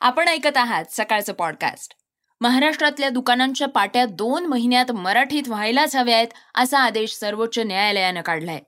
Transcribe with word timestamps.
आपण 0.00 0.28
ऐकत 0.28 0.56
आहात 0.56 0.84
सकाळचं 0.90 1.32
पॉडकास्ट 1.32 1.94
महाराष्ट्रातल्या 2.40 3.08
दुकानांच्या 3.08 3.68
पाट्या 3.68 4.04
दोन 4.06 4.46
महिन्यात 4.46 4.92
मराठीत 4.92 5.48
व्हायलाच 5.48 5.96
हव्यात 5.96 6.26
असा 6.54 6.78
आदेश 6.78 7.12
सर्वोच्च 7.12 7.58
न्यायालयानं 7.58 8.20
काढलाय. 8.20 8.60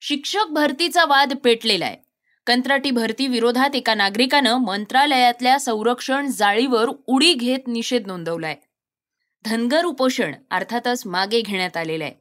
शिक्षक 0.00 0.44
भरतीचा 0.50 1.04
वाद 1.04 1.32
पेटलेला 1.44 1.84
आहे 1.84 1.96
कंत्राटी 2.46 2.90
भरती 2.90 3.26
विरोधात 3.26 3.74
एका 3.74 3.94
नागरिकानं 3.94 4.56
मंत्रालयातल्या 4.56 5.58
संरक्षण 5.60 6.26
जाळीवर 6.26 6.88
उडी 7.06 7.32
घेत 7.34 7.68
निषेध 7.68 8.06
नोंदवलाय. 8.06 8.56
धनगर 9.44 9.84
उपोषण 9.84 10.34
अर्थातच 10.50 11.06
मागे 11.06 11.40
घेण्यात 11.40 11.76
आलेलं 11.76 12.04
आहे 12.04 12.14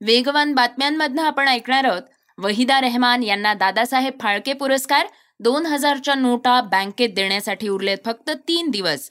वेगवान 0.00 0.54
बातम्यांमधनं 0.54 1.22
आपण 1.22 1.48
ऐकणार 1.48 1.84
आहोत 1.84 2.02
वहिदा 2.38 2.80
रेहमान 2.80 3.22
यांना 3.22 3.54
दादासाहेब 3.54 4.12
फाळके 4.20 4.52
पुरस्कार 4.52 5.06
दोन 5.42 5.66
हजारच्या 5.66 6.14
नोटा 6.14 6.60
बँकेत 6.60 7.08
देण्यासाठी 7.08 7.68
उरलेत 7.68 7.98
फक्त 8.04 8.30
तीन 8.48 8.70
दिवस. 8.70 9.10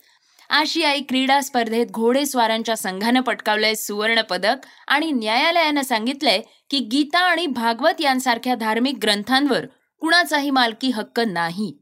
आशियाई 0.49 1.01
क्रीडा 1.01 1.41
स्पर्धेत 1.41 1.87
घोडेस्वारांच्या 1.87 2.75
संघानं 2.75 3.21
पटकावलंय 3.21 3.75
सुवर्ण 3.75 4.21
पदक 4.21 4.55
आणि 4.87 5.11
न्यायालयानं 5.11 5.81
सांगितलंय 5.81 6.41
की 6.69 6.79
गीता 6.79 7.19
आणि 7.19 7.47
भागवत 7.47 8.01
यांसारख्या 8.01 8.55
धार्मिक 8.55 8.97
ग्रंथांवर 9.03 9.65
कुणाचाही 9.99 10.49
मालकी 10.49 10.89
हक्क 10.89 11.19
नाही. 11.19 11.77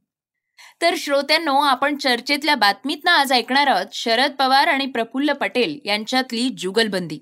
तर 0.81 0.93
श्रोत्यांनो 0.97 1.55
आपण 1.55 1.97
चर्चेतल्या 1.97 2.55
बातमीतनं 2.55 3.11
आज 3.11 3.33
ऐकणार 3.33 3.67
आहोत 3.67 3.93
शरद 3.93 4.31
पवार 4.31 4.67
आणि 4.67 4.85
प्रफुल्ल 4.85 5.33
पटेल 5.33 5.79
यांच्यातली 5.85 6.49
जुगलबंदी. 6.57 7.19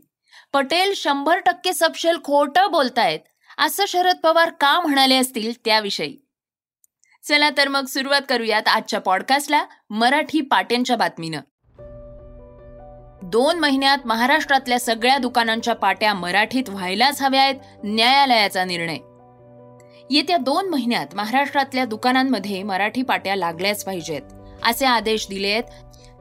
पटेल 0.54 0.94
शंभर 0.96 1.40
टक्के 1.40 1.74
सपशेल 1.74 2.18
खोटं 2.24 2.72
बोलतायत. 2.72 3.20
असं 3.58 3.84
शरद 3.88 4.18
पवार 4.24 4.50
का 4.50 4.80
म्हणाले 4.80 5.16
असतील 5.16 5.54
त्याविषयी? 5.66 6.27
चला 7.28 7.50
तर 7.58 7.68
मग 7.68 7.86
सुरुवात 7.86 8.22
करूयात 8.30 8.68
आजच्या 8.68 9.00
पॉडकास्टला 9.00 9.64
मराठी 9.90 10.42
पाट्यांच्या 10.42 10.96
बातमीनं. 10.96 11.40
दोन 13.24 13.60
महिन्यात 13.60 13.98
महाराष्ट्रातल्या 14.06 14.80
सगळ्या 14.80 15.18
दुकानांच्या 15.18 15.76
पाट्या 15.76 16.14
मराठीत 16.14 16.70
व्हायलाच 16.70 17.22
हव्या 17.22 17.42
आहेत 17.42 17.56
न्यायालयाचा 17.84 18.64
निर्णय. 18.66 18.98
येत्या 20.10 20.38
दोन 20.38 20.70
महिन्यात 20.70 21.16
महाराष्ट्रातल्या 21.16 21.86
दुकानांमध्ये 21.86 22.64
मराठी 22.64 23.02
पाट्या 23.02 23.36
लागल्याच 23.36 23.84
पाहिजेत 23.86 24.22
असे 24.64 24.86
आदेश 24.86 25.28
दिले 25.30 25.52
आहेत 25.52 25.64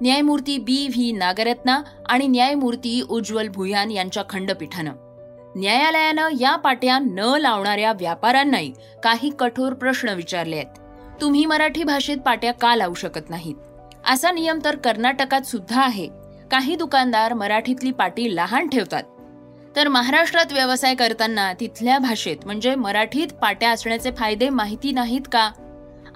न्यायमूर्ती 0.00 0.58
बी 0.58 0.86
व्ही 0.88 1.12
नागरत्ना 1.12 1.80
आणि 2.08 2.26
न्यायमूर्ती 2.28 3.00
उज्ज्वल 3.10 3.48
भुयान 3.48 3.90
यांच्या 3.90 4.22
खंडपीठानं. 4.30 4.92
न्यायालयानं 5.56 6.28
या 6.40 6.56
पाट्या 6.56 6.98
न 6.98 7.18
लावणाऱ्या 7.18 7.92
व्यापाऱ्यांनाही 7.92 8.72
काही 9.02 9.30
कठोर 9.38 9.72
प्रश्न 9.74 10.08
विचारले 10.08 10.56
आहेत 10.56 10.85
तुम्ही 11.20 11.46
मराठी 11.46 11.84
भाषेत 11.84 12.16
पाट्या 12.16 12.52
का 12.52 12.76
लावू 12.76 12.94
शकत 12.94 13.30
नाहीत? 13.30 13.54
असा 14.08 14.30
नियम 14.30 14.58
तर 14.64 14.76
कर्नाटकात 14.76 15.40
सुद्धा 15.40 15.82
आहे. 15.82 16.08
काही 16.50 16.76
दुकानदार 16.76 17.32
मराठीतली 17.32 17.90
पाटी 17.90 18.36
लहान 18.36 18.68
ठेवतात. 18.68 19.02
तर 19.76 19.88
महाराष्ट्रात 19.88 20.52
व्यवसाय 20.52 20.94
करताना 20.94 21.52
तिथल्या 21.52 21.98
भाषेत 21.98 22.36
म्हणजे 22.44 22.74
मराठीत 22.74 23.28
पाट्या 23.42 23.70
असण्याचे 23.70 24.10
फायदे 24.10 24.48
माहिती 24.48 24.92
नाहीत 24.92 25.20
का? 25.32 25.50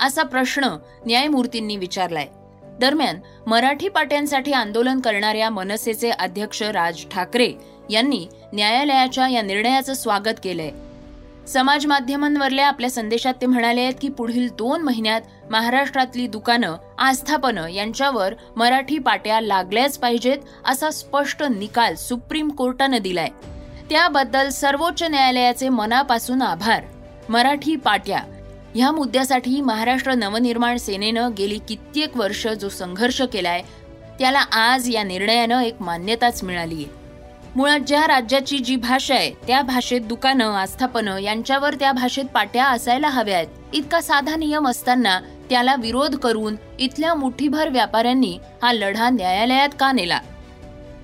असा 0.00 0.22
प्रश्न 0.22 0.64
न्यायमूर्तींनी 1.06 1.76
विचारलाय. 1.76 2.26
दरम्यान 2.80 3.20
मराठी 3.46 3.88
पाट्यांसाठी 3.88 4.52
आंदोलन 4.52 5.00
करणाऱ्या 5.00 5.50
मनसेचे 5.50 6.10
अध्यक्ष 6.10 6.62
राज 6.62 7.04
ठाकरे 7.10 7.52
यांनी 7.90 8.26
न्यायालयाच्या 8.52 9.28
या 9.28 9.42
निर्णयाचं 9.42 9.94
स्वागत 9.94 10.40
केलंय. 10.44 10.70
समाज 11.48 11.86
माध्यमांवरल्या 11.86 12.66
आपल्या 12.68 12.90
संदेशात 12.90 13.34
ते 13.40 13.46
म्हणाले 13.46 13.80
आहेत 13.80 13.94
की 14.00 14.08
पुढील 14.08 14.48
दोन 14.48 14.82
महिन्यात 14.82 15.20
महाराष्ट्रातली 15.50 16.26
दुकानं 16.26 16.76
आस्थापनं 16.98 17.66
यांच्यावर 17.68 18.34
मराठी 18.56 18.98
पाट्या 18.98 19.40
लागल्याच 19.40 19.98
पाहिजेत 19.98 20.38
असा 20.64 20.90
स्पष्ट 20.90 21.42
निकाल 21.42 21.94
सुप्रीम 21.94 22.48
कोर्टानं 22.48 23.02
दिलाय. 23.02 23.28
त्याबद्दल 23.90 24.48
सर्वोच्च 24.48 25.02
न्यायालयाचे 25.02 25.68
मनापासून 25.68 26.42
आभार. 26.42 26.82
मराठी 27.28 27.76
पाट्या 27.76 28.20
ह्या 28.74 28.90
मुद्द्यासाठी 28.92 29.60
महाराष्ट्र 29.60 30.12
नवनिर्माण 30.14 30.76
सेनेनं 30.76 31.30
गेली 31.38 31.58
कित्येक 31.68 32.16
वर्ष 32.16 32.46
जो 32.60 32.68
संघर्ष 32.68 33.20
केलाय 33.22 33.62
त्याला 34.18 34.40
आज 34.52 34.88
या 34.90 35.02
निर्णयानं 35.02 35.60
एक 35.60 35.82
मान्यताच 35.82 36.42
मिळाली 36.44 36.74
आहे 36.74 36.98
मुळात 37.56 37.80
ज्या 37.86 38.06
राज्याची 38.06 38.58
जी 38.58 38.74
भाषा 38.76 39.14
आहे 39.14 39.30
त्या 39.46 39.60
भाषेत 39.62 40.00
दुकानं 40.00 40.52
आस्थापनं 40.56 41.16
यांच्यावर 41.18 41.74
त्या 41.74 41.92
भाषेत 41.92 42.24
पाट्या 42.24 42.66
असायला 42.66 43.08
हव्यात. 43.08 43.46
इतका 43.72 44.00
साधा 44.00 44.36
नियम 44.36 44.68
असताना 44.68 45.18
त्याला 45.48 45.74
विरोध 45.78 46.16
करून 46.16 46.56
इथल्या 46.78 47.14
मुठीभर 47.14 47.68
व्यापाऱ्यांनी 47.68 48.38
हा 48.62 48.72
लढा 48.72 49.08
न्यायालयात 49.10 49.68
का 49.80 49.90
नेला? 49.92 50.18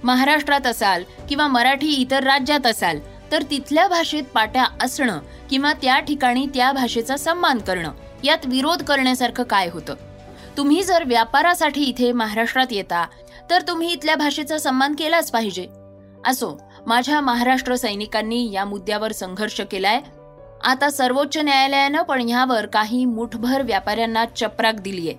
महाराष्ट्रात 0.05 0.67
असाल 0.67 1.05
किंवा 1.29 1.47
मराठी 1.49 1.93
इतर 1.93 2.25
राज्यात 2.25 2.67
असाल 2.67 2.99
तर 3.33 3.43
तिथल्या 3.43 3.87
भाषेत 3.89 4.25
पाट्या 4.35 4.65
असणं 4.83 5.19
किंवा 5.51 5.73
त्या 5.73 5.99
ठिकाणी 6.01 6.47
त्या 6.47 6.71
भाषेचा 6.73 7.17
सन्मान 7.17 7.59
करणं 7.59 7.93
यात 8.25 8.47
विरोध 8.47 8.83
करण्यासारखं 8.83 9.43
काय 9.43 9.69
होतं? 9.69 9.95
तुम्ही 10.57 10.83
जर 10.83 11.05
व्यापारासाठी 11.05 11.85
इथे 11.85 12.13
महाराष्ट्रात 12.13 12.67
येता 12.71 13.05
तर 13.51 13.63
तुम्ही 13.69 13.93
इथल्या 13.93 14.15
भाषेचा 14.17 14.59
सन्मान 14.59 14.95
केलाच 14.95 15.31
पाहिजे. 15.31 15.67
असो 16.27 16.61
माझ्या 16.87 17.21
महाराष्ट्र 17.21 17.77
सैनिकांनी 17.77 18.53
या 18.53 18.65
मुद्द्यावर 18.65 19.13
संघर्ष 19.13 19.61
केलाय. 19.61 20.01
आता 20.65 20.91
सर्वोच्च 20.91 21.39
न्यायालयानं 21.39 22.03
पण 22.03 22.29
ह्यावर 22.29 22.67
काही 22.67 23.05
मुठभर 23.05 23.63
व्यापाऱ्यांना 23.63 24.25
चपराक 24.25 24.75
दिलीय. 24.75 25.13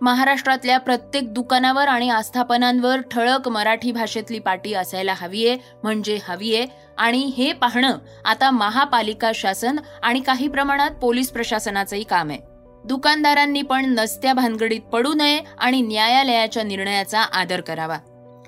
महाराष्ट्रातल्या 0.00 0.78
प्रत्येक 0.78 1.34
दुकानावर 1.34 1.88
आणि 1.88 2.10
आस्थापनांवर 2.10 3.00
ठळक 3.00 3.48
मराठी 3.48 3.92
भाषेतली 3.92 4.38
पाटी 4.38 4.74
असायला 4.74 5.14
हवीये 5.16 5.56
म्हणजे 5.82 6.18
हवीये. 6.28 6.66
आणि 6.98 7.18
हे 7.18 7.52
पाहणं 7.52 7.98
आता 8.24 8.50
महापालिका 8.50 9.30
शासन 9.34 9.76
आणि 10.02 10.20
काही 10.20 10.48
प्रमाणात 10.48 10.90
पोलीस 10.90 11.30
प्रशासनाचंही 11.30 12.02
काम 12.02 12.30
आहे. 12.30 12.38
दुकानदारांनी 12.84 13.62
पण 13.62 13.84
नसत्या 13.84 14.32
भानगडीत 14.32 14.80
पडू 14.80 15.14
नये 15.14 15.40
आणि 15.58 15.82
न्यायालयाच्या 15.82 16.62
निर्णयाचा 16.62 17.20
आदर 17.20 17.60
करावा. 17.60 17.98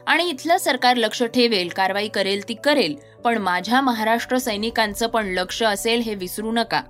आणि 0.06 0.24
इथलं 0.24 0.56
सरकार 0.56 0.96
लक्ष 0.96 1.22
ठेवेल 1.22 1.68
कारवाई 1.68 2.08
करेल 2.08 2.48
ती 2.48 2.54
करेल 2.54 2.96
पण 3.24 3.38
माझ्या 3.38 3.80
महाराष्ट्र 3.80 4.38
सैनिकांचं 4.38 5.06
पण 5.06 5.26
लक्ष 5.26 5.62
असेल 5.62 6.00
हे 6.00 6.14
विसरू 6.14 6.52
नका. 6.52 6.82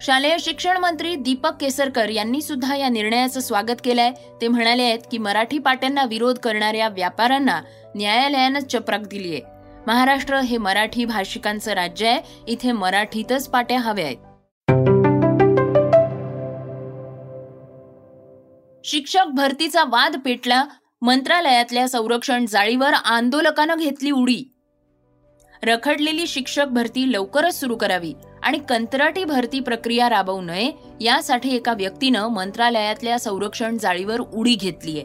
शालेय 0.00 0.36
शिक्षण 0.40 0.76
मंत्री 0.76 1.14
दीपक 1.14 1.52
केसरकर 1.60 2.08
यांनी 2.08 2.42
सुद्धा 2.42 2.76
या 2.76 2.88
निर्णयाचं 2.88 3.40
स्वागत 3.40 3.80
केलंय. 3.84 4.10
ते 4.40 4.48
म्हणाले 4.48 4.82
आहेत 4.82 4.98
की 5.10 5.18
मराठी 5.18 5.58
पाट्यांना 5.58 6.04
विरोध 6.04 6.38
करणाऱ्या 6.38 6.88
व्यापाऱ्यांना 6.88 7.60
न्यायालयानं 7.94 8.60
चपराक 8.60 9.00
दिलीय. 9.00 9.40
महाराष्ट्र 9.86 10.40
हे 10.40 10.58
मराठी 10.58 11.04
भाषिकांचं 11.04 11.72
राज्य 11.72 12.08
आहे. 12.08 12.20
इथे 12.48 12.72
मराठीतच 12.72 13.48
पाट्या 13.48 13.80
हव्या 13.80 14.04
आहेत. 14.04 14.16
शिक्षक 18.84 19.24
भरतीचा 19.34 19.84
वाद 19.84 20.16
पेटला 20.24 20.64
मंत्रालयातल्या 21.02 21.88
संरक्षण 21.88 22.46
जाळीवर 22.46 22.92
आंदोलकानं 22.94 23.74
घेतली 23.74 24.10
उडी. 24.10 24.42
रखडलेली 25.62 26.26
शिक्षक 26.26 26.64
भरती 26.64 27.12
लवकरच 27.12 27.60
सुरू 27.60 27.76
करावी 27.76 28.14
आणि 28.42 28.58
कंत्राटी 28.58 29.24
भरती 29.24 29.60
प्रक्रिया 29.60 30.08
राबवू 30.08 30.40
नये 30.40 30.72
यासाठी 31.00 31.56
एका 31.56 31.72
व्यक्तीनं 31.72 32.28
मंत्रालयातल्या 32.28 33.18
संरक्षण 33.18 33.78
जाळीवर 33.78 34.20
उडी 34.20 34.54
घेतलीय. 34.54 35.02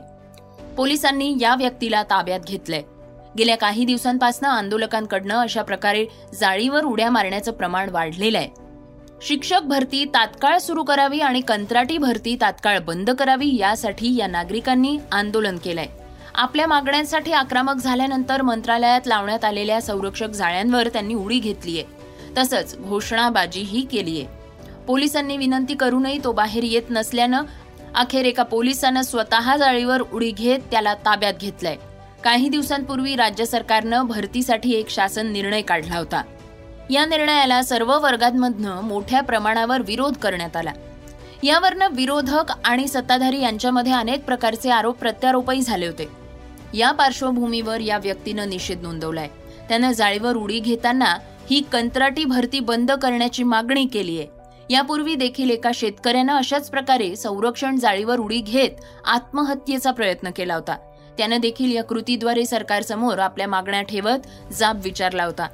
पोलिसांनी 0.78 1.38
या 1.42 1.56
व्यक्तीला 1.56 2.04
ताब्यात 2.04 2.40
घेतलंय. 2.40 2.82
गेल्या 3.38 3.58
काही 3.58 3.86
दिवसांपासून 3.86 4.46
आंदोलकांकडनं 4.46 5.36
अशा 5.36 5.62
प्रकारे 5.62 6.06
जाळीवर 6.34 6.84
उड्या 6.84 7.10
मारण्याचं 7.10 7.52
प्रमाण 7.52 7.90
वाढलेलं 7.90 8.38
आहे. 8.38 8.67
शिक्षक 9.22 9.62
भरती 9.62 10.06
तात्काळ 10.06 10.58
सुरू 10.58 10.84
करावी 10.84 11.20
आणि 11.20 11.42
कंत्राटी 11.42 11.98
भरती 11.98 12.38
तात्काळ 12.42 12.80
बंद 12.80 13.10
करावी 13.10 13.58
यासाठी 13.58 14.16
या 14.16 14.28
नागरिकांनी 14.28 14.98
आंदोलन 15.12 15.58
केलंय. 15.58 15.86
आपल्या 16.36 16.68
मागण्यांसाठी 16.68 17.32
आक्रमक 17.32 17.76
झाल्यानंतर 17.76 18.42
मंत्रालयात 18.42 19.02
लावण्यात 19.08 19.46
आलेल्या 19.46 19.82
संरक्षक 19.82 20.28
जाळ्यांवर 20.28 20.88
त्यांनी 20.88 21.14
उडी 21.14 21.40
घेतलीय. 21.40 21.84
तसंच 22.38 22.78
घोषणाबाजीही 22.78 23.82
केलीय. 23.82 24.24
पोलिसांनी 24.88 25.38
विनंती 25.38 25.76
करूनही 25.76 26.24
तो 26.24 26.32
बाहेर 26.32 26.64
येत 26.64 26.84
नसल्यानं 26.90 27.42
अखेर 27.96 28.26
एका 28.26 28.44
पोलिसानं 28.44 29.02
स्वतः 29.02 29.58
जाळीवर 29.58 30.02
उडी 30.02 30.32
घेत 30.32 30.60
त्याला 30.72 30.94
ताब्यात 30.94 31.34
घेतलंय. 31.42 31.76
काही 32.24 32.50
दिवसांपूर्वी 32.50 33.16
राज्य 33.16 33.46
सरकारनं 33.46 34.06
भरतीसाठी 34.06 34.72
एक 34.72 34.90
शासन 34.90 35.28
निर्णय 35.28 35.62
काढला 35.62 35.98
होता. 35.98 36.22
या 36.90 37.06
निर्णयाला 37.06 37.62
सर्व 37.62 38.00
वर्गांमधनं 38.00 38.82
मोठ्या 38.82 39.22
प्रमाणावर 39.22 39.82
विरोध 39.82 40.14
करण्यात 40.14 40.56
आला. 40.56 40.72
यावरनं 41.44 41.88
विरोधक 41.92 42.54
आणि 42.66 42.88
सत्ताधारी 42.88 43.42
यांच्यामध्ये 43.42 43.92
अनेक 43.92 44.26
प्रकारचे 44.26 44.70
आरोप 44.70 44.98
प्रत्यारोपही 44.98 45.62
झाले 45.62 45.88
होते. 45.88 46.08
या 46.74 46.92
पार्श्वभूमीवर 46.92 47.80
या 47.80 47.98
व्यक्तीनं 47.98 48.50
निषेध 48.50 48.82
नोंदवलाय. 48.82 49.28
त्यानं 49.70 49.92
जाळीवर 49.92 50.36
उडी 50.36 50.60
घेताना 50.60 51.18
ही 51.50 51.62
कंत्राटी 51.72 52.26
भरती 52.26 52.60
बंद 52.60 52.92
करण्याची 52.92 53.44
मागणी 53.44 53.86
केली 53.86 54.20
आहे 54.20 54.28
यापूर्वी 54.70 55.16
देखील 55.16 55.50
एका 55.50 55.72
शेतकऱ्यानं 55.74 56.34
अशाच 56.34 56.70
प्रकारे 56.70 57.16
संरक्षण 57.16 57.76
जाळीवर 57.76 58.20
उडी 58.20 58.42
घेत 58.42 58.70
आत्महत्येचा 59.06 59.92
प्रयत्न 59.92 60.30
केला 60.36 60.56
होता. 60.56 60.78
त्यानं 61.18 61.38
देखील 61.38 61.76
या 61.76 61.84
कृतीद्वारे 61.84 62.46
सरकारसमोर 62.46 63.20
आपल्या 63.20 63.48
मागण्या 63.48 63.82
ठेवत 63.82 64.54
जाब 64.54 64.82
विचारला 64.84 65.24
होता. 65.24 65.48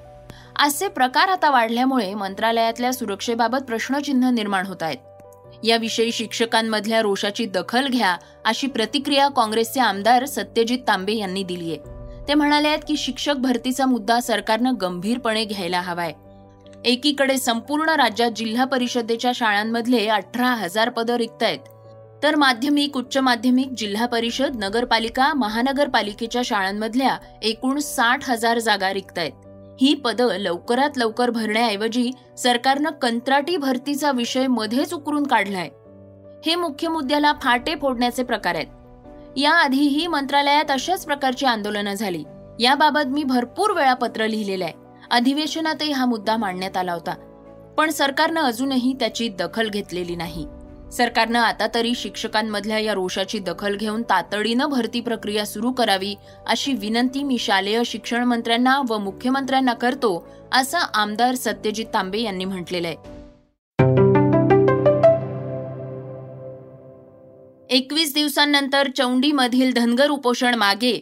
असे 0.60 0.88
प्रकार 0.88 1.28
आता 1.28 1.50
वाढल्यामुळे 1.50 2.14
मंत्रालयातल्या 2.14 2.94
सुरक्षेबाबत 2.94 3.58
प्रश्नचिन्ह 3.58 4.30
निर्माण 4.30 4.66
होत 4.66 4.84
आहेत. 4.84 4.98
याविषयी 5.64 6.12
शिक्षकांमधल्या 6.12 7.02
रोषाची 7.02 7.46
दखल 7.46 7.88
घ्या 7.88 8.18
अशी 8.46 8.68
प्रतिक्रिया 8.68 9.28
काँग्रेसचे 9.28 9.80
आमदार 9.80 10.26
सत्यजित 10.26 10.80
तांबे 10.88 11.14
यांनी 11.14 11.44
दिली 11.44 11.72
आहे. 11.72 11.80
ते 12.28 12.34
म्हणाले 12.34 12.68
आहेत 12.68 12.80
की 12.88 12.98
शिक्षक 12.98 13.34
भरतीचा 13.34 13.86
मुद्दा 13.86 14.20
सरकारनं 14.20 14.74
गंभीरपणे 14.82 15.46
घ्यायला 15.46 15.82
हवाय. 15.82 16.12
एकीकडे 16.86 17.38
संपूर्ण 17.38 17.90
राज्यात 17.90 18.32
जिल्हा 18.32 18.66
परिषदेच्या 18.66 19.32
शाळांमधले 19.36 20.08
अठरा 20.08 20.48
हजार 20.48 20.90
पदं 20.90 21.16
रिक्त 21.16 21.44
आहेत. 21.44 21.60
तर 22.24 22.36
माध्यमिक 22.36 22.98
उच्च 22.98 23.18
माध्यमिक 23.18 23.70
जिल्हा 23.78 24.06
परिषद 24.06 24.56
नगरपालिका 24.56 25.34
महानगरपालिकेच्या 25.34 26.42
शाळांमधल्या 26.46 27.18
एकूण 27.42 27.80
साठ 27.80 28.30
हजार 28.30 28.60
जागा 28.60 28.94
रिक्त 28.94 29.20
आहेत. 29.20 29.32
ही 29.82 29.94
पदं 29.94 30.28
लवकरात 30.28 30.90
लवकर 30.98 31.30
भरण्याऐवजी 31.30 32.12
सरकारनं 32.38 32.90
कंत्राटी 32.90 33.58
भरतीचा 33.58 34.12
विषय 34.12 34.48
मध्येच 34.48 34.94
उकरून 34.94 35.28
काढलाय. 35.28 35.70
हे 36.46 36.56
मुख्य 36.56 36.88
मुद्द्याला 36.88 37.34
फाटे 37.42 37.76
फोडण्याचे 37.76 38.24
प्रकार 38.24 38.56
आहेत. 38.56 38.68
याआधीही 39.38 40.08
मंत्रालयात 40.08 40.72
अशाच 40.72 41.06
प्रकारची 41.06 41.46
आंदोलनं 41.46 41.94
झाली. 41.94 42.24
याबाबत 42.60 43.08
मी 43.08 43.24
भरपूर 43.24 43.72
वेळा 43.72 43.94
पत्र 43.94 44.28
लिहिलेलं 44.28 44.64
आहे. 44.64 44.74
अधिवेशनातही 45.12 45.92
हा 45.92 46.06
मुद्दा 46.06 46.38
मांडण्यात 46.38 46.78
आला 46.78 46.94
होता. 46.94 47.16
पण 47.78 47.90
सरकारनं 47.90 48.42
अजूनही 48.42 48.94
त्याची 49.00 49.28
दखल 49.28 49.70
घेतलेली 49.70 50.16
नाही. 50.16 50.48
सरकारनं 50.94 51.40
आता 51.40 51.68
तरी 51.76 51.94
शिक्षकांमधल्या 51.96 52.80
या 52.80 52.94
रोषाची 52.94 53.40
दखल 53.40 53.76
घेऊन 53.76 54.02
तातडीनं 54.02 54.66
भरती 54.66 55.02
प्रक्रिया 55.02 55.46
सुरू 55.46 55.72
करावी 55.72 56.16
अशी 56.48 56.74
विनंती 56.74 57.24
मी 57.24 57.38
शालेय 57.38 57.82
शिक्षण 57.86 58.24
मंत्र्यांना 58.24 58.82
व 58.90 58.98
मुख्यमंत्र्यांना 58.98 59.74
करतो 59.74 60.28
असं 60.52 60.78
आमदार 60.94 61.36
सत्यजित 61.36 61.86
तांबे 61.94 62.20
यांनी 62.20 62.46
म्हटलेलं 62.46 62.88
आहे. 62.88 63.12
एकवीस 67.70 68.14
दिवसांनंतर 68.14 68.88
चौंडीमधील 68.98 69.74
धनगर 69.74 70.10
उपोषण 70.10 70.56
मागे 70.56 70.94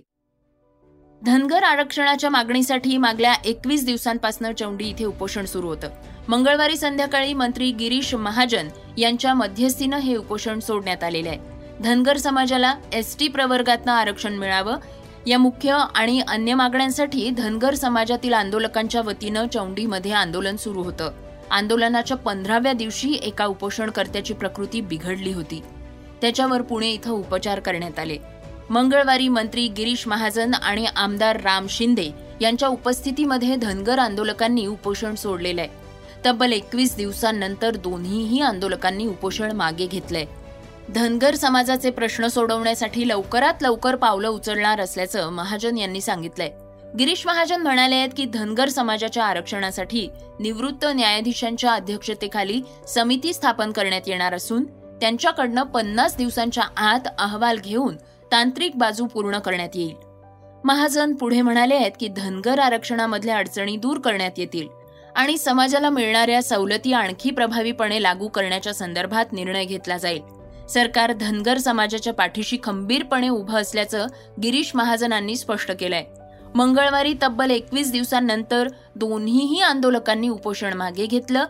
धनगर 1.25 1.63
आरक्षणाच्या 1.63 2.29
मागणीसाठी 2.29 2.97
मागल्या 2.97 3.33
एकवीस 3.45 3.85
दिवसांपासून 3.85 4.53
चौंडी 4.53 4.85
इथे 4.85 5.05
उपोषण 5.05 5.45
सुरू 5.45 5.67
होतं. 5.67 5.89
मंगळवारी 6.27 6.77
संध्याकाळी 6.77 7.33
मंत्री 7.33 7.71
गिरीश 7.71 8.15
महाजन 8.15 8.67
यांच्या 8.97 9.33
मध्यस्थीनं 9.33 9.97
हे 9.97 10.15
उपोषण 10.15 10.59
सोडण्यात 10.59 11.03
आलेलं 11.03 11.29
आहे. 11.29 11.39
धनगर 11.81 12.17
समाजाला 12.17 12.73
एस 12.93 13.17
टी 13.19 13.27
प्रवर्गातनं 13.27 13.91
आरक्षण 13.91 14.33
मिळावं 14.33 14.77
या 15.27 15.37
मुख्य 15.37 15.77
आणि 15.95 16.21
अन्य 16.27 16.53
मागण्यांसाठी 16.53 17.29
धनगर 17.29 17.75
समाजातील 17.75 18.33
आंदोलकांच्या 18.33 19.01
वतीनं 19.01 19.47
चौंडीमध्ये 19.47 20.11
आंदोलन 20.11 20.55
सुरू 20.55 20.83
होतं. 20.83 21.11
आंदोलनाच्या 21.51 22.17
पंधराव्या 22.17 22.73
दिवशी 22.73 23.13
एका 23.13 23.45
उपोषणकर्त्याची 23.45 24.33
प्रकृती 24.33 24.81
बिघडली 24.81 25.33
होती. 25.33 25.63
त्याच्यावर 26.21 26.61
पुणे 26.61 26.91
इथं 26.91 27.11
उपचार 27.11 27.59
करण्यात 27.59 27.99
आले. 27.99 28.17
मंगळवारी 28.71 29.27
मंत्री 29.27 29.67
गिरीश 29.67 30.05
महाजन 30.07 30.53
आणि 30.53 30.85
आमदार 30.95 31.39
राम 31.41 31.65
शिंदे 31.69 32.07
यांच्या 32.41 32.67
उपस्थितीमध्ये 32.67 33.55
धनगर 33.55 33.99
आंदोलकांनी 33.99 34.65
उपोषण 34.65 35.15
सोडलेलं 35.15 35.61
आहे 35.61 36.21
तब्बल 36.25 36.53
एकवीस 36.53 36.95
दिवसांनंतर 36.95 37.75
दोन्हीही 37.75 38.39
आंदोलकांनी 38.41 39.05
उपोषण 39.07 39.51
मागे 39.51 39.87
घेतलंय. 39.87 40.25
धनगर 40.89 41.35
समाजाचे 41.35 41.89
प्रश्न 41.89 42.27
सोडवण्यासाठी 42.27 43.07
लवकरात 43.07 43.63
लवकर 43.63 43.95
पावलं 43.95 44.27
उचलणार 44.27 44.81
असल्याचं 44.81 45.29
महाजन 45.29 45.77
यांनी 45.77 46.01
सांगितलंय. 46.01 46.49
गिरीश 46.97 47.25
महाजन 47.27 47.61
म्हणाले 47.61 47.95
आहेत 47.95 48.09
की 48.17 48.25
धनगर 48.25 48.69
समाजाच्या 48.69 49.25
आरक्षणासाठी 49.25 50.07
निवृत्त 50.39 50.85
न्यायाधीशांच्या 50.85 51.73
अध्यक्षतेखाली 51.73 52.61
समिती 52.87 53.33
स्थापन 53.33 53.71
करण्यात 53.71 54.07
येणार 54.07 54.33
असून 54.33 54.63
त्यांच्याकडनं 55.01 55.63
पन्नास 55.65 56.15
दिवसांच्या 56.17 56.63
आत 56.77 57.07
अहवाल 57.19 57.57
घेऊन 57.57 57.95
तांत्रिक 58.31 58.77
बाजू 58.77 59.05
पूर्ण 59.05 59.39
करण्यात 59.39 59.75
येईल. 59.75 59.95
महाजन 60.63 61.13
पुढे 61.13 61.41
म्हणाले 61.41 61.75
आहेत 61.75 61.91
की 61.99 62.07
धनगर 62.07 62.59
आरक्षणामधल्या 62.59 63.37
अडचणी 63.37 63.75
दूर 63.77 63.99
करण्यात 63.99 64.31
येतील 64.37 64.67
आणि 65.15 65.37
समाजाला 65.37 65.89
मिळणाऱ्या 65.89 66.41
सवलती 66.43 66.93
आणखी 66.93 67.31
प्रभावीपणे 67.31 68.01
लागू 68.03 68.27
करण्याच्या 68.27 68.73
संदर्भात 68.73 69.33
निर्णय 69.33 69.65
घेतला 69.65 69.97
जाईल. 69.97 70.21
सरकार 70.69 71.11
धनगर 71.13 71.57
समाजाच्या 71.57 72.13
पाठीशी 72.13 72.57
खंबीरपणे 72.63 73.29
उभं 73.29 73.57
असल्याचं 73.57 74.07
गिरीश 74.43 74.71
महाजनांनी 74.75 75.35
स्पष्ट 75.35 75.71
केलंय. 75.71 76.03
मंगळवारी 76.55 77.13
तब्बल 77.23 77.51
एकवीस 77.51 77.91
दिवसांनंतर 77.91 78.67
दोन्हीही 78.95 79.61
आंदोलकांनी 79.61 80.29
उपोषण 80.29 80.73
मागे 80.73 81.05
घेतलं 81.05 81.45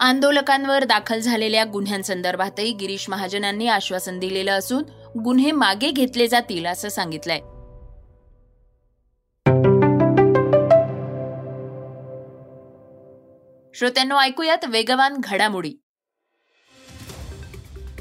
आंदोलकांवर 0.00 0.84
दाखल 0.84 1.20
झालेल्या 1.20 1.64
गुन्ह्यांसंदर्भातही 1.64 2.72
गिरीश 2.72 3.08
महाजनांनी 3.08 3.66
आश्वासन 3.66 4.18
दिलेलं 4.18 4.52
असून 4.52 4.82
गुन्हे 5.24 5.52
मागे 5.52 5.90
घेतले 5.90 6.26
जातील 6.26 6.66
असं 6.66 6.88
सांगितलंय. 6.88 7.38
श्रोत्यांनो 13.74 14.18
ऐकूयात 14.18 14.64
वेगवान 14.64 15.16
घडामोडी. 15.18 15.72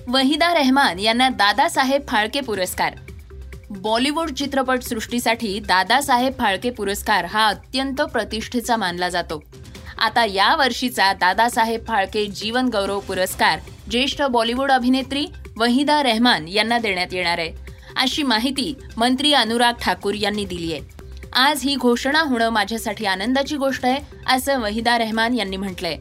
वहिदा 0.08 0.54
रहमान 0.54 1.00
यांना 1.00 1.30
दादासाहेब 1.30 2.08
फाळके 2.08 2.42
पुरस्कार. 2.42 2.96
बॉलिवूड 3.70 4.30
चित्रपट 4.30 4.82
सृष्टीसाठी 4.82 5.60
दादासाहेब 5.60 6.34
फाळके 6.40 6.70
पुरस्कार 6.70 7.26
हा 7.26 7.48
अत्यंत 7.48 8.02
प्रतिष्ठेचा 8.02 8.76
मानला 8.76 9.10
जातो. 9.10 9.44
आता 10.00 10.24
या 10.26 10.56
वर्षीचा 10.56 11.14
दादासाहेब 11.14 11.86
फाळके 11.88 12.26
जीवन 12.26 12.68
गौरव 12.68 13.00
पुरस्कार 13.00 13.60
ज्येष्ठ 13.92 14.22
बॉलिवूड 14.22 14.72
अभिनेत्री 14.72 15.26
वहिदा 15.58 16.04
रेहमान 16.04 16.48
यांना 16.48 16.78
देण्यात 16.80 17.14
येणार 17.14 17.38
आहे. 17.38 17.52
अशी 17.98 18.24
माहिती 18.24 18.74
मंत्री 18.98 19.34
अनुराग 19.34 19.74
ठाकूर 19.82 20.14
यांनी 20.14 20.46
दिली 20.46 20.74
आहे. 20.74 20.82
आज 21.34 21.64
ही 21.64 21.76
घोषणा 21.76 22.22
होणं 22.22 22.50
माझ्यासाठी 22.50 23.06
आनंदाची 23.06 23.58
गोष्ट 23.58 23.86
आहे 23.86 23.98
असं 24.28 24.60
वहिदा 24.60 24.98
रेहमान 24.98 25.34
यांनी 25.34 25.58
म्हटलंय. 25.58 25.98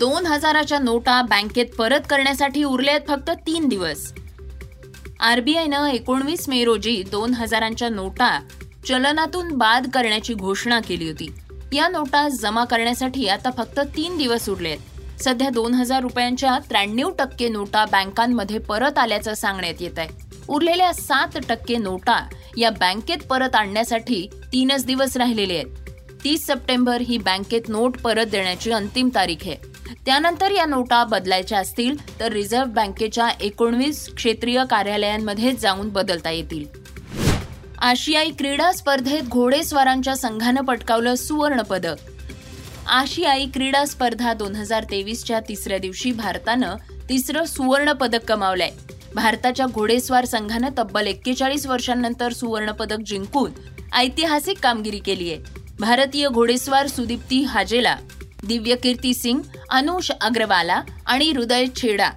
दोन 0.00 0.26
हजाराच्या 0.26 0.78
नोटा 0.78 1.22
बँकेत 1.22 1.66
परत 1.78 2.00
करण्यासाठी 2.10 2.64
उरले 2.64 2.90
आहेत 2.90 3.08
फक्त 3.08 3.30
तीन 3.46 3.68
दिवस. 3.68 4.12
आरबीआयनं 5.20 5.86
एकोणवीस 5.86 6.48
मे 6.48 6.64
रोजी 6.64 7.02
दोन 7.10 7.34
हजारांच्या 7.34 7.88
नोटा 7.88 8.38
चलनातून 8.88 9.56
बाद 9.58 9.90
करण्याची 9.94 10.34
घोषणा 10.34 10.80
केली 10.80 11.08
होती. 11.08 11.34
या 11.72 11.86
नोटा 11.88 12.28
जमा 12.28 12.64
करण्यासाठी 12.64 13.28
आता 13.28 13.50
फक्त 13.50 13.78
तीन 13.96 14.16
दिवस 14.16 14.48
उरले 14.48 14.68
आहेत 14.68 15.20
सध्या 15.22 15.48
दोन 15.50 15.74
हजार 15.74 16.02
रुपयांच्या 16.02 16.58
त्र्याण्णव 16.58 17.10
टक्के 17.10 17.48
नोटा 17.48 17.84
बँकांमध्ये 17.84 18.58
परत 18.58 18.98
आल्याचं 18.98 19.34
सांगण्यात 19.34 19.80
येत 19.80 19.98
आहे. 19.98 20.08
उरलेल्या 20.48 20.92
सात 20.92 21.38
टक्के 21.48 21.76
नोटा 21.76 22.18
या 22.58 22.70
बँकेत 22.70 23.26
परत 23.30 23.56
आणण्यासाठी 23.56 24.26
तीनच 24.52 24.86
दिवस 24.86 25.16
राहिलेले 25.16 25.54
आहेत. 25.54 25.90
तीस 26.24 26.46
सप्टेंबर 26.46 27.00
ही 27.00 27.18
बँकेत 27.18 27.68
नोट 27.68 27.98
परत 27.98 28.26
देण्याची 28.26 28.70
अंतिम 28.70 29.08
तारीख 29.14 29.46
आहे. 29.46 29.56
त्यानंतर 30.06 30.50
या 30.50 30.64
नोटा 30.66 31.04
बदलायच्या 31.04 31.58
असतील 31.58 31.96
तर 32.20 32.32
रिझर्व्ह 32.32 32.72
बँकेच्या 32.72 33.28
एकोणवीस 33.40 34.08
क्षेत्रीय 34.14 34.62
कार्यालयांमध्ये 34.70 35.52
जाऊन 35.52 35.88
बदलता 35.88 36.30
येतील. 36.30 36.81
आशियाई 37.82 38.30
क्रीडा 38.30 38.70
स्पर्धेत 38.72 39.28
घोडेस्वारांच्या 39.28 40.14
संघानं 40.16 40.64
पटकावलं 40.64 41.14
सुवर्ण 41.14 41.62
पदक 41.62 41.96
आशियाई 42.88 43.46
क्रीडा 43.46 43.84
स्पर्धा 43.84 44.32
दोन 44.32 44.54
हजार 44.54 44.84
तेवीसच्या 44.90 45.40
तिसऱ्या 45.40 45.78
दिवशी 45.78 46.12
भारतानं 46.12 46.76
तिसरं 47.08 47.44
सुवर्ण 47.44 47.92
पदक 47.92 48.24
कमावलंय. 48.28 48.70
भारताच्या 49.14 49.66
घोडेस्वार 49.66 50.24
संघानं 50.24 50.68
तब्बल 50.78 51.06
एक्केचाळीस 51.06 51.66
वर्षांनंतर 51.66 52.32
सुवर्ण 52.32 52.72
पदक 52.72 53.02
जिंकून 53.06 53.50
ऐतिहासिक 53.94 54.58
कामगिरी 54.62 54.98
केली 54.98 55.32
आहे 55.32 55.60
भारतीय 55.80 56.28
घोडेस्वार 56.28 56.86
सुदीप्ती 56.86 57.42
हाजेला 57.44 57.96
दिव्यकीर्ती 58.46 59.14
सिंग 59.14 59.40
अनुष 59.70 60.10
अग्रवाला 60.20 60.80
आणि 61.06 61.30
हृदय 61.30 61.66
छेडा 61.76 62.10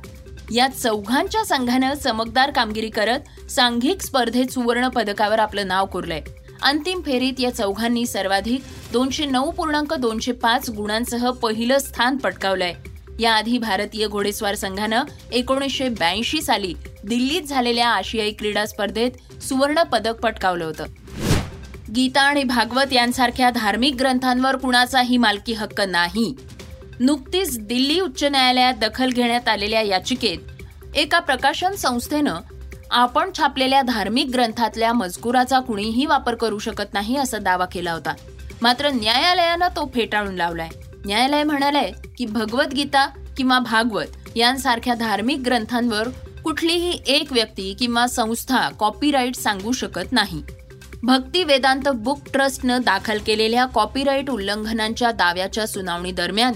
या 0.51 0.67
चौघांच्या 0.67 1.45
संघानं 1.45 1.93
चमकदार 1.93 2.51
कामगिरी 2.51 2.89
करत 2.89 3.51
सांघिक 3.51 4.01
स्पर्धेत 4.01 4.45
सुवर्ण 4.45 4.87
पदकावर 4.87 5.39
आपलं 5.39 5.67
नाव 5.67 5.85
कोरलंय. 5.85 6.21
अंतिम 6.61 7.01
फेरीत 7.05 7.33
या 7.39 7.55
चौघांनी 7.55 8.05
सर्वाधिक 8.05 8.61
दोनशे 8.93 9.25
नऊ 9.25 9.51
पूर्णांक 9.51 9.93
दोनशे 9.93 10.31
पाच 10.31 10.69
गुणांसह 10.69 11.31
पहिलं 11.31 11.77
स्थान 11.77 12.17
पटकावलंय. 12.17 12.73
याआधी 13.19 13.57
भारतीय 13.57 14.07
घोडेस्वार 14.07 14.55
संघानं 14.55 15.03
एकोणीसशे 15.31 15.89
ब्याऐंशी 15.89 16.41
साली 16.41 16.73
दिल्लीत 17.03 17.41
झालेल्या 17.41 17.89
आशियाई 17.89 18.31
क्रीडा 18.31 18.65
स्पर्धेत 18.65 19.43
सुवर्ण 19.43 19.83
पदक 19.83 20.15
पटकावलं 20.19 20.65
होतं. 20.65 20.85
गीता 21.95 22.21
आणि 22.21 22.43
भागवत 22.43 22.93
यांसारख्या 22.93 23.49
धार्मिक 23.49 23.95
ग्रंथांवर 23.95 24.55
कुणाचाही 24.55 25.17
मालकी 25.17 25.53
हक्क 25.53 25.81
नाही. 25.81 26.35
नुकतीच 26.99 27.59
दिल्ली 27.59 27.99
उच्च 27.99 28.23
न्यायालयात 28.23 28.73
दखल 28.73 29.09
घेण्यात 29.09 29.47
आलेल्या 29.47 29.81
याचिकेत 29.81 30.37
एका 30.95 31.19
प्रकाशन 31.19 31.71
संस्थेनं 31.71 32.39
आपण 32.91 33.29
छापलेल्या 33.37 33.81
धार्मिक 33.81 34.29
ग्रंथातल्या 34.33 34.93
मजकुराचा 34.93 35.59
कुणीही 35.59 36.05
वापर 36.05 36.35
करू 36.35 36.59
शकत 36.59 36.93
नाही 36.93 37.17
असा 37.17 37.37
दावा 37.37 37.65
केला 37.65 37.91
होता. 37.91 38.13
मात्र 38.61 38.89
न्यायालयानं 38.89 39.67
तो 39.67 39.91
फेटाळून 39.95 40.35
लावलाय. 40.35 40.69
न्यायालय 41.05 41.43
म्हणालंय 41.43 41.91
की 42.17 42.25
भगवद्गीता 42.25 43.05
किंवा 43.37 43.59
भागवत 43.59 44.05
यांसारख्या 44.35 44.93
धार्मिक 44.93 45.39
ग्रंथांवर 45.45 46.07
कुठलीही 46.43 46.99
एक 47.07 47.33
व्यक्ती 47.33 47.73
किंवा 47.73 48.07
संस्था 48.07 48.69
कॉपीराईट 48.69 49.35
सांगू 49.35 49.71
शकत 49.71 50.11
नाही. 50.11 50.43
भक्ती 51.03 51.43
वेदांत 51.43 51.89
बुक 51.89 52.19
ट्रस्टनं 52.33 52.81
दाखल 52.81 53.17
केलेल्या 53.27 53.65
कॉपीराईट 53.65 54.29
उल्लंघनांच्या 54.29 55.11
दाव्याच्या 55.11 55.67
सुनावणी 55.67 56.11
दरम्यान 56.11 56.53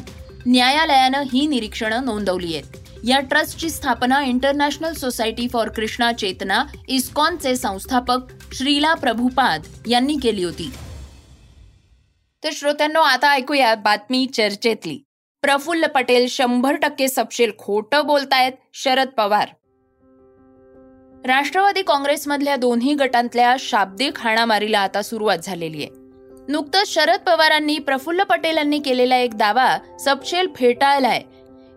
न्यायालयानं 0.48 1.24
ही 1.34 1.48
निरीक्षणं 1.48 2.05
नोंदवली 2.05 2.55
आहेत. 2.55 2.89
या 3.08 3.19
ट्रस्टची 3.19 3.69
स्थापना 3.69 4.24
international 4.24 4.93
society 4.93 5.48
for 5.48 5.69
Krishna 5.69 6.12
Chetana 6.12 6.63
इस्कॉनचे 6.88 7.55
संस्थापक 7.55 8.17
श्रीला 8.53 8.93
प्रभुपाद 8.93 9.62
यांनी 9.88 10.17
केली 10.24 10.43
होती. 10.43 10.72
तर 12.43 12.50
श्रोत्यांनो 12.53 13.01
आता 13.01 13.31
ऐकूया 13.31 13.75
बातमी 13.75 14.27
चर्चेतली. 14.34 15.00
प्रफुल्ल 15.41 15.86
पटेल 15.86 16.27
शंभर 16.27 16.75
टक्के 16.75 17.08
सपशेल 17.08 17.51
खोटं 17.58 18.05
बोलतायत 18.05 18.51
शरद 18.74 19.08
पवार. 19.08 19.48
राष्ट्रवादी 21.25 21.81
काँग्रेसमधल्या 21.81 22.55
दोन्ही 22.55 22.93
गटांतल्या 22.93 23.55
शाब्दिक 23.60 24.19
हाणामारीला 24.19 24.79
आता 24.79 25.01
सुरुवात 25.01 25.38
झालेली 25.43 25.84
आहे. 25.84 25.98
नुकतंच 26.49 26.87
शरद 26.89 27.19
पवारांनी 27.25 27.77
प्रफुल्ल 27.87 28.23
पटेलांनी 28.29 28.77
केलेला 28.85 29.15
एक 29.15 29.33
दावा 29.37 29.67
सपशेल 29.99 30.47
फेटाळलाय. 30.55 31.21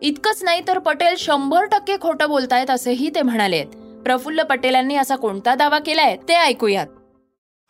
इतकंच 0.02 0.42
नाही 0.44 0.60
तर 0.68 0.78
पटेल 0.86 1.14
शंभर 1.18 1.64
टक्के 1.72 1.96
खोटं 2.02 2.28
बोलतायत 2.28 2.70
असेही 2.70 3.10
ते 3.14 3.22
म्हणाले 3.22 3.62
प्रफुल्ल 4.04 4.42
पटेलांनी 4.50 4.96
असा 4.96 5.16
कोणता 5.16 5.54
दावा 5.54 5.78
केलाय 5.78 6.16
ते 6.28 6.34
ऐकूयात. 6.34 6.86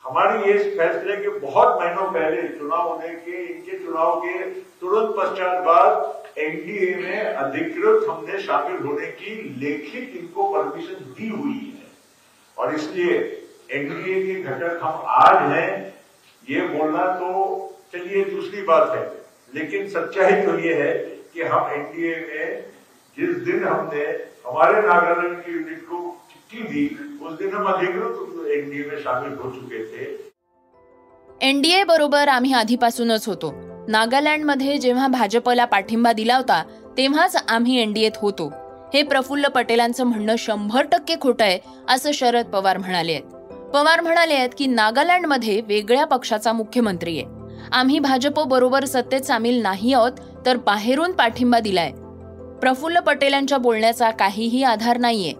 हमारी 0.04 0.50
ये 0.50 0.58
फैसले 0.78 1.16
के 1.22 1.28
बहुत 1.38 1.80
महीनों 1.80 2.04
पहले 2.12 2.42
चुनाव 2.48 2.88
होने 2.88 3.08
के 3.14 3.42
इनके 3.44 3.78
चुनाव 3.78 4.20
के 4.20 4.38
तुरंत 4.80 5.14
पश्चात 5.16 5.62
बाद 5.64 6.38
एनडीए 6.40 6.94
में 6.96 7.24
अधिकृत 7.24 8.06
हमने 8.08 8.42
शामिल 8.42 8.76
होने 8.86 9.06
की 9.16 9.34
लेखित 9.60 10.14
इनको 10.20 10.46
परमिशन 10.52 11.10
दी 11.18 11.28
हुई 11.30 11.58
है। 11.58 11.90
और 12.56 12.74
इसलिए 12.74 13.18
एनडीए 13.72 14.22
के 14.26 14.40
घटक 14.42 14.78
हम 14.82 15.02
आज 15.16 15.50
हैं 15.52 15.70
ये 16.50 16.60
बोलना 16.68 17.06
तो 17.14 17.28
चलिए 17.92 18.24
दूसरी 18.24 18.62
बात 18.62 18.96
है 18.96 19.04
लेकिन 19.54 19.88
सच्चाई 19.88 20.40
तो 20.42 20.58
ये 20.58 20.74
है 20.74 20.92
कि 21.34 21.42
हम 21.42 21.70
एनडीए 21.72 22.14
में 22.16 22.64
जिस 23.16 23.36
दिन 23.44 23.64
हमने 23.64 24.04
हमारे 24.46 24.80
नागालैंड 24.82 25.36
की 25.36 25.52
यूनिट 25.52 25.82
को 25.82 25.98
चिट्ठी 26.30 26.62
दी 26.68 26.84
उस 27.24 27.38
दिन 27.38 27.52
हम 27.52 27.66
अधिकृत 27.72 28.46
एनडीए 28.50 28.84
में 28.86 28.98
शामिल 29.02 29.34
हो 29.34 29.50
चुके 29.50 29.84
थे। 29.86 30.10
एनडीए 31.40 31.84
बरोबर 31.84 32.28
आम्ही 32.28 32.52
आधीपासूनच 32.52 33.28
होतो. 33.28 33.52
नागालँडमध्ये 33.88 34.78
जेव्हा 34.78 35.06
भाजपला 35.08 35.64
पाठिंबा 35.64 36.12
दिला 36.12 36.36
होता 36.36 36.62
तेव्हाच 36.96 37.36
आम्ही 37.48 37.80
एनडीएत 37.82 38.16
होतो. 38.16 38.48
हे 38.94 39.02
प्रफुल्ल 39.02 39.48
पटेलांचं 39.48 40.04
म्हणणं 40.04 40.36
शंभर 40.38 40.86
टक्के 40.92 41.14
खोटं 41.20 41.44
आहे 41.44 41.58
असं 41.88 42.10
शरद 42.12 42.46
पवार 42.46 42.78
म्हणाले 42.78 43.12
आहेत. 43.12 43.22
पवार 43.74 44.00
म्हणाले 44.00 44.34
आहेत 44.34 44.50
की 44.58 44.66
नागालँडमध्ये 44.66 45.60
वेगळ्या 45.60 46.04
पक्षाचा 46.04 46.52
मुख्यमंत्री 46.52 47.18
आहे. 47.18 47.26
आम्ही 47.72 47.98
भाजप 47.98 48.40
बरोबर 48.40 48.84
सत्तेत 48.84 49.20
सामील 49.20 49.62
नाही 49.62 49.94
आहोत 49.94 50.12
तर 50.46 50.56
बाहेरून 50.56 51.12
पाठिंबा 51.12 51.58
दिलाय. 51.58 51.90
प्रफुल्ल 52.60 52.98
पटेल 52.98 53.32
यांच्या 53.32 53.58
बोलण्याचा 53.58 54.10
काहीही 54.10 54.62
आधार 54.62 54.98
नाहीये. 54.98 55.32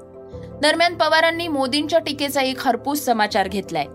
दरम्यान 0.62 0.94
पवारांनी 0.94 1.48
मोदींच्या 1.48 1.98
टीकेचा 1.98 2.42
एक 2.42 2.66
हरपूस 2.66 3.04
समाचार 3.04 3.48
घेतलाय. 3.48 3.86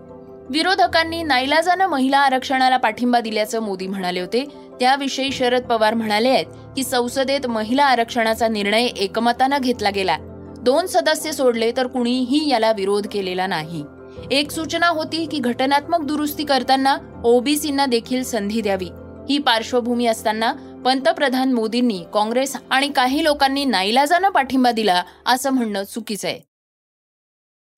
विरोधकांनी 0.50 1.22
नाईलाजानं 1.22 1.86
महिला 1.86 2.18
आरक्षणाला 2.18 2.76
पाठिंबा 2.76 3.20
दिल्याचं 3.20 3.62
मोदी 3.62 3.86
म्हणाले 3.86 4.20
होते. 4.20 4.44
त्याविषयी 4.80 5.32
शरद 5.32 5.62
पवार 5.62 5.94
म्हणाले 5.94 6.28
आहेत 6.28 6.46
की 6.76 6.84
संसदेत 6.84 7.46
महिला 7.46 7.84
आरक्षणाचा 7.84 8.48
निर्णय 8.48 8.84
एकमतानं 8.84 9.58
घेतला 9.58 9.90
गेला. 9.90 10.16
दोन 10.60 10.86
सदस्य 10.86 11.32
सोडले 11.32 11.72
तर 11.76 11.86
कुणीही 11.86 12.50
याला 12.50 12.72
विरोध 12.72 13.06
केलेला 13.12 13.46
नाही. 13.46 13.84
एक 14.30 14.50
सूचना 14.50 14.88
होती 14.88 15.26
की 15.26 15.38
घटनात्मक 15.38 16.00
दुरुस्ती 16.00 16.44
करताना 16.44 16.96
ओबीसींना 17.24 17.86
देखील 17.86 18.22
संधी 18.22 18.60
द्यावी. 18.60 18.88
ही 19.28 19.38
पार्श्वभूमी 19.38 20.06
असताना 20.06 20.52
पंतप्रधान 20.84 21.52
मोदींनी 21.52 22.04
काँग्रेस 22.14 22.56
आणि 22.70 22.88
काही 22.88 23.24
लोकांनी 23.24 23.64
नाईलाजानं 23.64 24.28
पाठिंबा 24.28 24.70
दिला 24.70 25.02
असं 25.26 25.50
म्हणणं 25.50 25.82
चुकीचं 25.82 26.28
आहे 26.28 26.40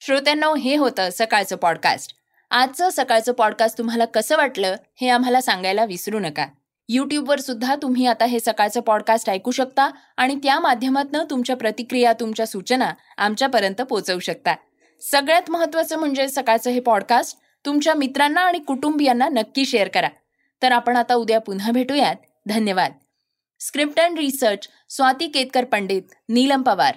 श्रोत्यांना 0.01 0.47
हे 0.59 0.77
होतं 0.77 1.09
सकाळचं 1.13 1.57
पॉडकास्ट 1.57 2.15
आजचं 2.51 2.89
सकाळचं 2.91 3.33
पॉडकास्ट 3.33 3.79
तुम्हाला 3.79 4.05
कसं 4.05 4.37
वाटलं 4.37 4.77
हे 5.01 5.09
आम्हाला 5.09 5.41
सांगायला 5.41 5.85
विसरू 5.85 6.19
नका. 6.19 6.47
यूट्यूबवर 6.89 7.41
सुद्धा 7.41 7.75
तुम्ही 7.83 8.07
आता 8.07 8.25
हे 8.25 8.41
सकाळचं 8.41 8.81
पॉडकास्ट 8.81 9.31
ऐकू 9.31 9.51
शकता 9.51 9.91
आणि 10.17 10.35
त्या 10.35 10.59
माध्यमातून 10.61 11.25
तुमच्या 11.31 11.57
प्रतिक्रिया 11.57 12.13
तुमच्या 12.13 12.47
सूचना 12.47 12.93
आमच्यापर्यंत 13.19 13.83
पोहोचवू 13.83 14.19
शकता. 14.19 14.55
सगळ्यात 15.01 15.51
महत्त्वाचं 15.51 15.99
म्हणजे 15.99 16.29
सकाळचं 16.29 16.71
हे 16.71 16.81
पॉडकास्ट 16.81 17.39
तुमच्या 17.67 17.95
मित्रांना 17.95 18.41
आणि 18.41 18.59
कुटुंबियांना 18.59 19.29
नक्की 19.29 19.65
शेअर 19.67 19.89
करा. 19.89 20.09
तर 20.63 20.73
आपण 20.73 20.97
आता 20.97 21.15
उद्या 21.15 21.41
पुन्हा 21.41 21.73
भेटूयात. 21.73 22.15
धन्यवाद. 22.49 22.93
Script 23.61 24.01
and 24.01 24.19
research 24.19 24.69
Swati 24.89 25.29
Ketkar 25.29 25.65
Pandit 25.65 26.03
Neelam 26.29 26.63
Pawar. 26.63 26.97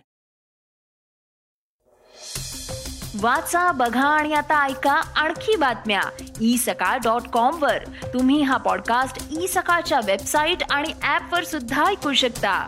वाचा 3.22 3.72
बघा 3.72 4.08
आणि 4.08 4.34
आता 4.34 4.66
ऐका 4.66 4.92
आणखी 4.92 5.56
बातम्या. 5.56 6.02
ई 6.42 6.58
सकाळ 6.58 6.98
डॉट 6.98 7.22
कॉम 7.22 7.64
वर. 7.64 7.84
तुम्ही 7.86 8.42
हा 8.42 8.58
पॉडकास्ट 8.58 9.42
ई 9.42 9.48
सकाळच्या 9.48 10.00
वेबसाईट 10.06 10.58
आणि 10.72 10.94
ऍप 11.04 11.34
वर 11.34 11.44
सुद्धा 11.44 11.86
ऐकू 11.86 12.14
शकता. 12.14 12.68